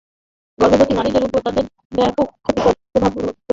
গর্ভবতী 0.59 0.93
নারীদের 0.95 1.23
উপর 1.23 1.39
তামাকের 1.39 1.65
ব্যাপক 1.91 2.27
ক্ষতিকর 2.43 2.73
প্রভাব 2.91 3.11
রয়েছে। 3.15 3.41